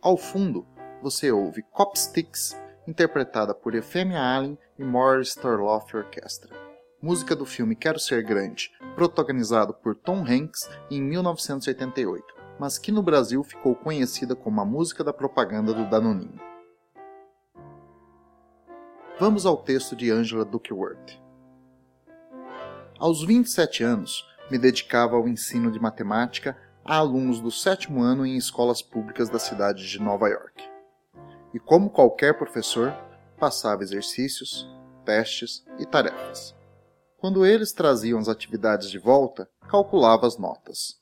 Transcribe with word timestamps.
Ao 0.02 0.16
fundo, 0.16 0.66
você 1.00 1.30
ouve 1.30 1.62
Copsticks, 1.70 2.60
interpretada 2.88 3.54
por 3.54 3.72
Euphemia 3.76 4.20
Allen 4.20 4.58
e 4.76 4.82
Morris 4.82 5.28
Starloff 5.28 5.96
Orchestra. 5.96 6.52
Música 7.00 7.36
do 7.36 7.46
filme 7.46 7.76
Quero 7.76 8.00
Ser 8.00 8.24
Grande, 8.24 8.72
protagonizado 8.96 9.74
por 9.74 9.94
Tom 9.94 10.24
Hanks 10.28 10.68
em 10.90 11.00
1988, 11.00 12.24
mas 12.58 12.78
que 12.78 12.90
no 12.90 13.00
Brasil 13.00 13.44
ficou 13.44 13.76
conhecida 13.76 14.34
como 14.34 14.60
a 14.60 14.64
música 14.64 15.04
da 15.04 15.12
propaganda 15.12 15.72
do 15.72 15.88
Danoninho. 15.88 16.49
Vamos 19.20 19.44
ao 19.44 19.58
texto 19.58 19.94
de 19.94 20.10
Angela 20.10 20.46
Duckworth. 20.46 21.20
Aos 22.98 23.22
27 23.22 23.84
anos, 23.84 24.26
me 24.50 24.56
dedicava 24.56 25.14
ao 25.14 25.28
ensino 25.28 25.70
de 25.70 25.78
matemática 25.78 26.56
a 26.82 26.96
alunos 26.96 27.38
do 27.38 27.50
sétimo 27.50 28.02
ano 28.02 28.24
em 28.24 28.38
escolas 28.38 28.80
públicas 28.80 29.28
da 29.28 29.38
cidade 29.38 29.86
de 29.86 30.00
Nova 30.00 30.26
York. 30.26 30.64
E 31.52 31.58
como 31.58 31.90
qualquer 31.90 32.38
professor, 32.38 32.94
passava 33.38 33.82
exercícios, 33.82 34.66
testes 35.04 35.66
e 35.78 35.84
tarefas. 35.84 36.56
Quando 37.18 37.44
eles 37.44 37.72
traziam 37.72 38.18
as 38.18 38.26
atividades 38.26 38.88
de 38.88 38.98
volta, 38.98 39.50
calculava 39.68 40.26
as 40.26 40.38
notas. 40.38 40.98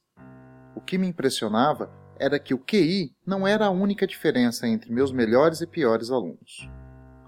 O 0.74 0.80
que 0.80 0.98
me 0.98 1.06
impressionava 1.06 1.88
era 2.18 2.40
que 2.40 2.52
o 2.52 2.58
QI 2.58 3.14
não 3.24 3.46
era 3.46 3.66
a 3.66 3.70
única 3.70 4.08
diferença 4.08 4.66
entre 4.66 4.92
meus 4.92 5.12
melhores 5.12 5.60
e 5.60 5.68
piores 5.68 6.10
alunos. 6.10 6.68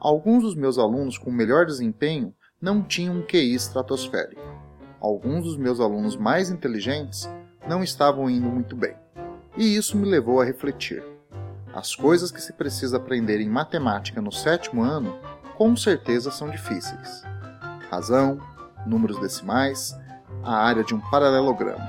Alguns 0.01 0.45
dos 0.45 0.55
meus 0.55 0.79
alunos 0.79 1.19
com 1.19 1.31
melhor 1.31 1.67
desempenho 1.67 2.35
não 2.59 2.83
tinham 2.83 3.17
um 3.17 3.23
QI 3.23 3.55
estratosférico. 3.55 4.41
Alguns 4.99 5.45
dos 5.45 5.59
meus 5.59 5.79
alunos 5.79 6.17
mais 6.17 6.49
inteligentes 6.49 7.29
não 7.69 7.83
estavam 7.83 8.31
indo 8.31 8.49
muito 8.49 8.75
bem. 8.75 8.97
E 9.59 9.77
isso 9.77 9.99
me 9.99 10.09
levou 10.09 10.41
a 10.41 10.45
refletir. 10.45 11.05
As 11.75 11.95
coisas 11.95 12.31
que 12.31 12.41
se 12.41 12.55
precisa 12.55 12.97
aprender 12.97 13.43
em 13.43 13.49
matemática 13.49 14.23
no 14.23 14.33
sétimo 14.33 14.83
ano 14.83 15.19
com 15.55 15.77
certeza 15.77 16.31
são 16.31 16.49
difíceis. 16.49 17.23
Razão, 17.91 18.41
números 18.87 19.21
decimais, 19.21 19.95
a 20.43 20.65
área 20.65 20.83
de 20.83 20.95
um 20.95 21.01
paralelogramo, 21.11 21.87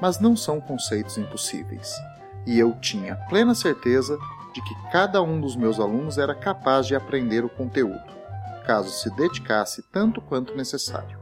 mas 0.00 0.18
não 0.18 0.34
são 0.34 0.62
conceitos 0.62 1.18
impossíveis. 1.18 1.94
E 2.46 2.58
eu 2.58 2.72
tinha 2.80 3.16
plena 3.28 3.54
certeza 3.54 4.18
de 4.52 4.62
que 4.62 4.74
cada 4.90 5.22
um 5.22 5.40
dos 5.40 5.56
meus 5.56 5.78
alunos 5.78 6.18
era 6.18 6.34
capaz 6.34 6.86
de 6.86 6.94
aprender 6.94 7.44
o 7.44 7.48
conteúdo, 7.48 8.02
caso 8.66 8.90
se 8.90 9.10
dedicasse 9.16 9.82
tanto 9.90 10.20
quanto 10.20 10.56
necessário. 10.56 11.18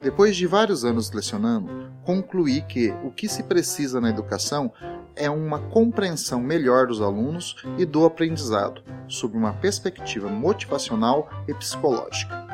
Depois 0.00 0.36
de 0.36 0.46
vários 0.46 0.84
anos 0.84 1.12
lecionando, 1.12 1.92
concluí 2.04 2.62
que 2.62 2.90
o 3.04 3.10
que 3.10 3.28
se 3.28 3.44
precisa 3.44 4.00
na 4.00 4.10
educação 4.10 4.72
é 5.14 5.30
uma 5.30 5.58
compreensão 5.58 6.40
melhor 6.40 6.88
dos 6.88 7.00
alunos 7.00 7.54
e 7.78 7.84
do 7.84 8.04
aprendizado, 8.04 8.82
sob 9.06 9.36
uma 9.36 9.52
perspectiva 9.52 10.28
motivacional 10.28 11.30
e 11.46 11.54
psicológica. 11.54 12.46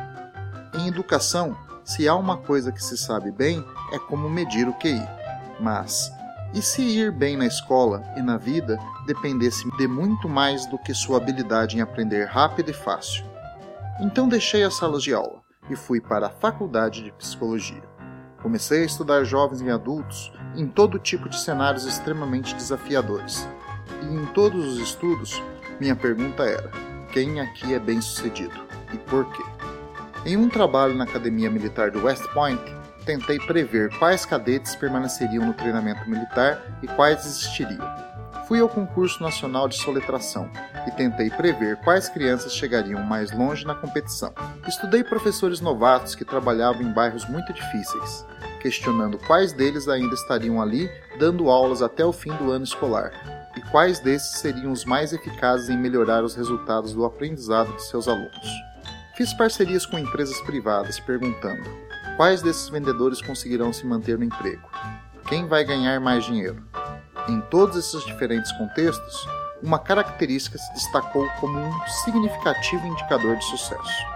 Em 0.74 0.88
educação, 0.88 1.56
se 1.84 2.06
há 2.06 2.14
uma 2.14 2.36
coisa 2.36 2.70
que 2.70 2.84
se 2.84 2.98
sabe 2.98 3.30
bem, 3.30 3.64
é 3.92 3.98
como 3.98 4.28
medir 4.28 4.68
o 4.68 4.74
QI. 4.74 5.00
Mas, 5.58 6.12
e 6.54 6.62
se 6.62 6.82
ir 6.82 7.12
bem 7.12 7.36
na 7.36 7.46
escola 7.46 8.02
e 8.16 8.22
na 8.22 8.36
vida 8.36 8.78
dependesse 9.06 9.68
de 9.76 9.86
muito 9.86 10.28
mais 10.28 10.66
do 10.66 10.78
que 10.78 10.94
sua 10.94 11.18
habilidade 11.18 11.76
em 11.76 11.80
aprender 11.80 12.24
rápido 12.24 12.70
e 12.70 12.74
fácil? 12.74 13.24
Então 14.00 14.28
deixei 14.28 14.62
as 14.62 14.76
salas 14.76 15.02
de 15.02 15.12
aula 15.12 15.42
e 15.68 15.76
fui 15.76 16.00
para 16.00 16.28
a 16.28 16.30
faculdade 16.30 17.02
de 17.04 17.12
psicologia. 17.12 17.82
Comecei 18.42 18.82
a 18.82 18.86
estudar 18.86 19.24
jovens 19.24 19.60
e 19.60 19.70
adultos 19.70 20.32
em 20.56 20.66
todo 20.66 20.98
tipo 20.98 21.28
de 21.28 21.38
cenários 21.38 21.84
extremamente 21.84 22.54
desafiadores. 22.54 23.46
E 24.02 24.06
em 24.06 24.26
todos 24.26 24.64
os 24.64 24.78
estudos, 24.78 25.42
minha 25.80 25.96
pergunta 25.96 26.44
era: 26.44 26.70
quem 27.12 27.40
aqui 27.40 27.74
é 27.74 27.78
bem-sucedido 27.78 28.58
e 28.92 28.98
por 28.98 29.24
quê? 29.32 29.42
Em 30.24 30.36
um 30.36 30.48
trabalho 30.48 30.94
na 30.94 31.04
Academia 31.04 31.50
Militar 31.50 31.90
do 31.90 32.04
West 32.04 32.24
Point, 32.32 32.62
tentei 33.08 33.38
prever 33.38 33.88
quais 33.98 34.26
cadetes 34.26 34.74
permaneceriam 34.74 35.46
no 35.46 35.54
treinamento 35.54 36.06
militar 36.06 36.62
e 36.82 36.86
quais 36.86 37.22
desistiriam. 37.22 37.82
Fui 38.46 38.60
ao 38.60 38.68
concurso 38.68 39.22
nacional 39.22 39.66
de 39.66 39.78
soletração 39.78 40.50
e 40.86 40.90
tentei 40.90 41.30
prever 41.30 41.78
quais 41.78 42.10
crianças 42.10 42.54
chegariam 42.54 43.02
mais 43.02 43.32
longe 43.32 43.64
na 43.64 43.74
competição. 43.74 44.30
Estudei 44.66 45.02
professores 45.02 45.58
novatos 45.58 46.14
que 46.14 46.24
trabalhavam 46.24 46.82
em 46.82 46.92
bairros 46.92 47.26
muito 47.26 47.50
difíceis, 47.50 48.26
questionando 48.60 49.16
quais 49.16 49.54
deles 49.54 49.88
ainda 49.88 50.14
estariam 50.14 50.60
ali 50.60 50.90
dando 51.18 51.48
aulas 51.48 51.80
até 51.80 52.04
o 52.04 52.12
fim 52.12 52.34
do 52.34 52.50
ano 52.50 52.64
escolar 52.64 53.10
e 53.56 53.62
quais 53.70 54.00
desses 54.00 54.36
seriam 54.36 54.70
os 54.70 54.84
mais 54.84 55.14
eficazes 55.14 55.70
em 55.70 55.78
melhorar 55.78 56.22
os 56.22 56.34
resultados 56.34 56.92
do 56.92 57.06
aprendizado 57.06 57.74
de 57.74 57.82
seus 57.84 58.06
alunos. 58.06 58.48
Fiz 59.16 59.32
parcerias 59.32 59.86
com 59.86 59.98
empresas 59.98 60.38
privadas 60.42 61.00
perguntando 61.00 61.88
Quais 62.16 62.42
desses 62.42 62.68
vendedores 62.68 63.20
conseguirão 63.20 63.72
se 63.72 63.86
manter 63.86 64.18
no 64.18 64.24
emprego? 64.24 64.68
Quem 65.28 65.46
vai 65.46 65.64
ganhar 65.64 66.00
mais 66.00 66.24
dinheiro? 66.24 66.62
Em 67.28 67.40
todos 67.42 67.76
esses 67.76 68.04
diferentes 68.04 68.50
contextos, 68.52 69.28
uma 69.62 69.78
característica 69.78 70.56
se 70.58 70.72
destacou 70.72 71.28
como 71.40 71.58
um 71.58 71.86
significativo 72.04 72.86
indicador 72.86 73.36
de 73.36 73.44
sucesso. 73.44 74.06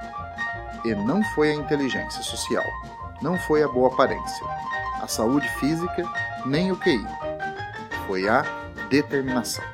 E 0.84 0.94
não 0.94 1.22
foi 1.34 1.50
a 1.50 1.54
inteligência 1.54 2.22
social, 2.22 2.64
não 3.20 3.38
foi 3.40 3.62
a 3.62 3.68
boa 3.68 3.92
aparência, 3.92 4.46
a 5.00 5.06
saúde 5.06 5.48
física, 5.60 6.04
nem 6.46 6.72
o 6.72 6.76
QI. 6.76 7.06
Foi 8.06 8.28
a 8.28 8.42
determinação. 8.88 9.64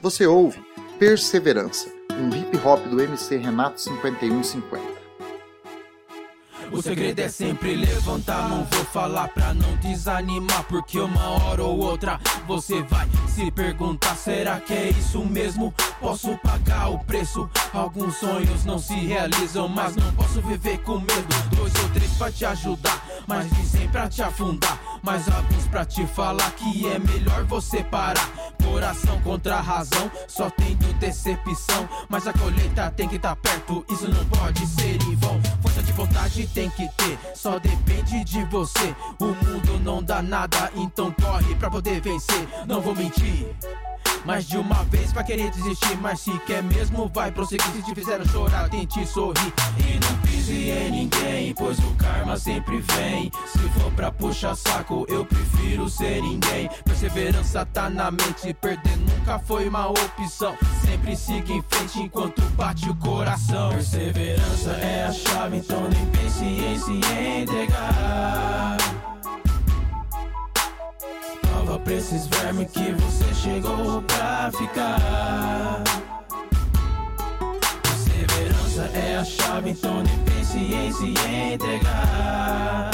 Você 0.00 0.26
ouve 0.26 0.72
Perseverança, 1.02 1.88
um 2.12 2.28
hip 2.28 2.56
hop 2.64 2.80
do 2.86 3.02
MC 3.02 3.36
Renato 3.36 3.80
5150. 3.80 4.91
O 6.72 6.80
segredo 6.80 7.20
é 7.20 7.28
sempre 7.28 7.76
levantar, 7.76 8.48
não 8.48 8.64
vou 8.64 8.84
falar 8.86 9.28
pra 9.28 9.52
não 9.52 9.76
desanimar, 9.76 10.64
porque 10.64 10.98
uma 10.98 11.28
hora 11.28 11.62
ou 11.62 11.78
outra 11.78 12.18
você 12.46 12.82
vai 12.82 13.06
se 13.28 13.50
perguntar: 13.50 14.16
será 14.16 14.58
que 14.58 14.72
é 14.72 14.90
isso 14.90 15.24
mesmo? 15.24 15.72
Posso 16.00 16.36
pagar 16.38 16.88
o 16.88 16.98
preço? 16.98 17.48
Alguns 17.72 18.16
sonhos 18.16 18.64
não 18.64 18.78
se 18.78 18.94
realizam, 18.94 19.68
mas 19.68 19.96
não 19.96 20.12
posso 20.14 20.40
viver 20.40 20.78
com 20.78 20.98
medo. 20.98 21.56
Dois 21.56 21.74
ou 21.82 21.88
três 21.90 22.10
pra 22.12 22.30
te 22.30 22.44
ajudar, 22.44 23.06
mas 23.26 23.50
dizem 23.50 23.88
pra 23.88 24.08
te 24.08 24.22
afundar. 24.22 24.78
Mas 25.02 25.28
alguns 25.28 25.66
pra 25.66 25.84
te 25.84 26.06
falar 26.06 26.50
que 26.52 26.86
é 26.86 26.98
melhor 26.98 27.44
você 27.44 27.82
parar. 27.84 28.28
Coração 28.62 29.20
contra 29.22 29.56
a 29.56 29.60
razão, 29.60 30.10
só 30.28 30.48
tendo 30.50 30.92
decepção. 30.98 31.88
Mas 32.08 32.26
a 32.26 32.32
colheita 32.32 32.90
tem 32.90 33.08
que 33.08 33.16
estar 33.16 33.34
tá 33.34 33.36
perto, 33.36 33.84
isso 33.90 34.08
não 34.08 34.24
pode 34.26 34.66
ser 34.66 35.02
em 35.02 35.16
vão. 35.16 35.40
Força 35.60 35.82
de 35.82 35.92
vontade 35.92 36.46
tem 36.48 36.61
que 36.70 36.88
ter, 36.96 37.18
só 37.34 37.58
depende 37.58 38.24
de 38.24 38.44
você. 38.44 38.94
O 39.18 39.26
mundo 39.26 39.80
não 39.82 40.02
dá 40.02 40.22
nada, 40.22 40.70
então 40.74 41.12
corre 41.12 41.54
pra 41.56 41.70
poder 41.70 42.00
vencer. 42.00 42.48
Não 42.66 42.80
vou 42.80 42.94
mentir. 42.94 43.46
Mais 44.24 44.46
de 44.46 44.56
uma 44.56 44.84
vez 44.84 45.12
vai 45.12 45.24
querer 45.24 45.50
desistir, 45.50 45.96
mas 46.00 46.20
se 46.20 46.30
quer 46.40 46.62
mesmo, 46.62 47.10
vai 47.12 47.32
prosseguir. 47.32 47.66
Se 47.72 47.82
te 47.82 47.94
fizeram 47.94 48.24
chorar, 48.26 48.68
tente 48.68 49.04
sorrir. 49.06 49.52
E 49.78 49.98
não 50.04 50.16
pise 50.22 50.70
em 50.70 50.90
ninguém, 50.90 51.54
pois 51.54 51.78
o 51.78 51.94
karma 51.94 52.36
sempre 52.36 52.80
vem. 52.80 53.30
Se 53.46 53.58
for 53.80 53.90
pra 53.92 54.12
puxar 54.12 54.54
saco, 54.54 55.04
eu 55.08 55.24
prefiro 55.24 55.88
ser 55.88 56.22
ninguém. 56.22 56.68
Perseverança 56.84 57.66
tá 57.66 57.90
na 57.90 58.10
mente, 58.10 58.54
perder 58.60 58.96
nunca 58.98 59.38
foi 59.40 59.68
uma 59.68 59.88
opção. 59.88 60.56
Sempre 60.84 61.16
siga 61.16 61.52
em 61.52 61.62
frente 61.68 62.00
enquanto 62.00 62.42
bate 62.52 62.88
o 62.88 62.94
coração. 62.96 63.70
Perseverança 63.70 64.70
é 64.72 65.04
a 65.04 65.12
chave, 65.12 65.56
então 65.56 65.88
nem 65.88 66.06
pense 66.06 66.44
em 66.44 66.78
se 66.78 66.92
entregar 66.92 68.51
pra 72.02 72.16
esses 72.16 72.26
vermes 72.26 72.70
que 72.72 72.92
você 72.92 73.34
chegou 73.34 74.02
pra 74.02 74.50
ficar. 74.52 75.82
Perseverança 77.82 78.82
é 78.94 79.16
a 79.16 79.24
chave, 79.24 79.70
então 79.70 80.02
nem 80.02 80.18
pense 80.24 80.58
em 80.58 80.92
se 80.92 81.14
entregar. 81.54 82.91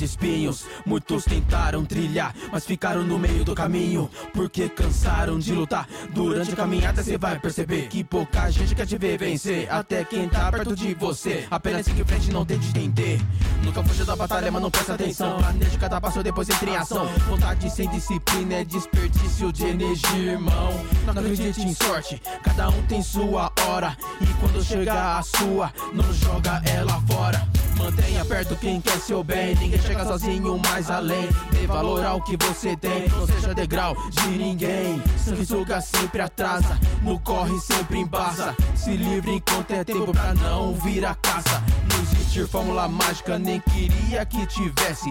De 0.00 0.06
espinhos. 0.06 0.64
Muitos 0.84 1.24
tentaram 1.24 1.84
trilhar, 1.84 2.34
mas 2.50 2.64
ficaram 2.64 3.04
no 3.04 3.18
meio 3.18 3.44
do 3.44 3.54
caminho. 3.54 4.10
Porque 4.32 4.68
cansaram 4.68 5.38
de 5.38 5.52
lutar. 5.52 5.86
Durante 6.10 6.52
a 6.52 6.56
caminhada 6.56 7.02
você 7.02 7.18
vai 7.18 7.38
perceber 7.38 7.88
que 7.88 8.02
pouca 8.02 8.50
gente 8.50 8.74
quer 8.74 8.86
te 8.86 8.96
ver 8.96 9.18
vencer. 9.18 9.70
Até 9.70 10.04
quem 10.04 10.28
tá 10.28 10.50
perto 10.50 10.74
de 10.74 10.94
você. 10.94 11.46
Apenas 11.50 11.86
siga 11.86 12.00
em 12.00 12.04
frente, 12.04 12.32
não 12.32 12.44
tente 12.44 12.68
entender. 12.68 13.20
Nunca 13.62 13.84
fuja 13.84 14.04
da 14.04 14.16
batalha, 14.16 14.50
mas 14.50 14.62
não 14.62 14.70
presta 14.70 14.94
atenção. 14.94 15.36
Planeje 15.38 15.78
cada 15.78 16.00
passo, 16.00 16.22
depois 16.22 16.48
entre 16.48 16.70
em 16.70 16.76
ação. 16.76 17.06
Vontade 17.28 17.70
sem 17.70 17.88
disciplina 17.90 18.54
é 18.54 18.64
desperdício 18.64 19.52
de 19.52 19.66
energia, 19.66 20.32
irmão. 20.32 20.72
Não 21.04 21.12
acredite 21.12 21.60
em 21.60 21.74
sorte, 21.74 22.20
cada 22.42 22.70
um 22.70 22.82
tem 22.82 23.02
sua 23.02 23.52
hora. 23.66 23.96
E 24.20 24.26
quando 24.40 24.64
chegar 24.64 25.18
a 25.18 25.22
sua, 25.22 25.72
não 25.92 26.10
joga 26.14 26.62
ela 26.64 27.00
fora. 27.02 27.46
Mantenha 27.80 28.24
perto 28.26 28.54
quem 28.56 28.80
quer 28.80 28.98
seu 28.98 29.24
bem. 29.24 29.56
Ninguém 29.56 29.80
chega 29.80 30.04
sozinho 30.04 30.58
mais 30.58 30.90
além. 30.90 31.28
Dê 31.50 31.66
valor 31.66 32.04
ao 32.04 32.22
que 32.22 32.36
você 32.36 32.76
tem. 32.76 33.08
Não 33.08 33.26
seja 33.26 33.54
degrau 33.54 33.96
de 34.10 34.28
ninguém. 34.28 35.02
Sanguessuga 35.16 35.80
sempre 35.80 36.20
atrasa. 36.20 36.78
No 37.02 37.18
corre 37.20 37.58
sempre 37.58 37.98
embaça. 37.98 38.54
Se 38.76 38.96
livre 38.96 39.32
enquanto 39.32 39.70
é 39.70 39.82
tempo 39.82 40.12
pra 40.12 40.34
não 40.34 40.74
vir 40.74 41.06
a 41.06 41.14
caça. 41.14 41.62
Não 41.90 42.02
existe 42.02 42.46
fórmula 42.46 42.86
mágica, 42.86 43.38
nem 43.38 43.60
queria 43.60 44.26
que 44.26 44.46
tivesse. 44.46 45.10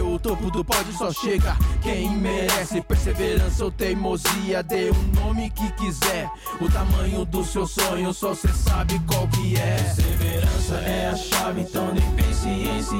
O 0.00 0.18
topo 0.18 0.50
do 0.50 0.64
pódio 0.64 0.92
só 0.92 1.12
chega 1.12 1.56
quem 1.82 2.10
merece. 2.16 2.80
Perseverança 2.80 3.64
ou 3.64 3.70
teimosia, 3.70 4.62
dê 4.62 4.90
o 4.90 5.20
nome 5.20 5.50
que 5.50 5.70
quiser. 5.72 6.28
O 6.60 6.68
tamanho 6.70 7.24
do 7.24 7.44
seu 7.44 7.66
sonho 7.66 8.12
só 8.12 8.34
cê 8.34 8.48
sabe 8.48 9.00
qual 9.06 9.28
que 9.28 9.56
é. 9.56 9.76
Perseverança 9.76 10.74
é 10.76 11.08
a 11.08 11.16
chave, 11.16 11.60
então 11.62 11.92
nem 11.92 12.10
pense 12.12 12.48
em 12.48 12.82
se 12.82 12.96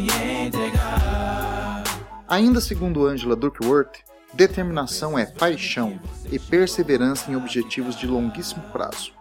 entregar. 0.47 1.83
Ainda 2.29 2.61
segundo 2.61 3.07
Angela 3.07 3.35
Duckworth, 3.35 4.05
determinação 4.35 5.19
é 5.19 5.27
paixão 5.27 5.99
e 6.31 6.39
perseverança 6.39 7.31
em 7.31 7.37
objetivos 7.37 7.97
de 7.97 8.07
longuíssimo 8.07 8.63
prazo. 8.73 9.13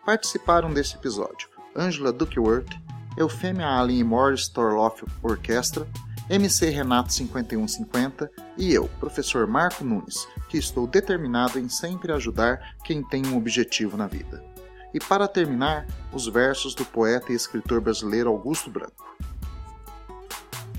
Participaram 0.06 0.74
deste 0.74 0.98
episódio 0.98 1.48
Angela 1.74 2.12
Duckworth, 2.12 2.75
Eufemia 3.18 3.66
Allen 3.66 4.00
e 4.00 4.04
Morris 4.04 4.50
Torloff 4.50 5.02
Orquestra, 5.24 5.88
MC 6.30 6.69
Renato 6.69 7.14
5150 7.14 8.30
e 8.58 8.74
eu, 8.74 8.90
professor 9.00 9.48
Marco 9.48 9.86
Nunes, 9.86 10.28
que 10.50 10.58
estou 10.58 10.86
determinado 10.86 11.58
em 11.58 11.69
sempre 11.69 12.12
ajudar 12.12 12.75
quem 12.84 13.02
tem 13.02 13.25
um 13.28 13.38
objetivo 13.38 13.96
na 13.96 14.08
vida. 14.08 14.44
E 14.94 15.00
para 15.00 15.25
terminar, 15.25 15.88
os 16.12 16.28
versos 16.28 16.75
do 16.75 16.84
poeta 16.84 17.31
e 17.31 17.36
escritor 17.36 17.80
brasileiro 17.80 18.30
Augusto 18.30 18.69
Branco. 18.69 19.06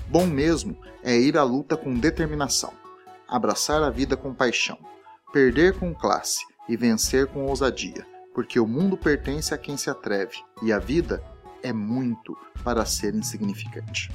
Bom 0.09 0.25
mesmo 0.25 0.75
é 1.03 1.15
ir 1.15 1.37
à 1.37 1.43
luta 1.43 1.77
com 1.77 1.93
determinação, 1.93 2.73
abraçar 3.27 3.83
a 3.83 3.91
vida 3.91 4.17
com 4.17 4.33
paixão, 4.33 4.79
perder 5.31 5.77
com 5.77 5.93
classe 5.93 6.43
e 6.67 6.75
vencer 6.75 7.27
com 7.27 7.45
ousadia, 7.45 8.07
porque 8.33 8.59
o 8.59 8.65
mundo 8.65 8.97
pertence 8.97 9.53
a 9.53 9.57
quem 9.57 9.77
se 9.77 9.87
atreve 9.87 10.37
e 10.63 10.73
a 10.73 10.79
vida 10.79 11.23
é 11.61 11.71
muito 11.71 12.35
para 12.63 12.87
ser 12.87 13.13
insignificante. 13.13 14.09